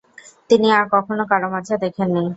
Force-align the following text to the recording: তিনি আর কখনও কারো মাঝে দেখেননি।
তিনি 0.49 0.67
আর 0.77 0.85
কখনও 0.93 1.23
কারো 1.31 1.47
মাঝে 1.55 1.73
দেখেননি। 1.83 2.23